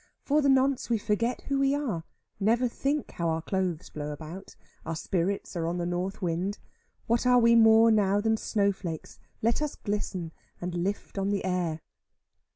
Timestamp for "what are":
7.05-7.37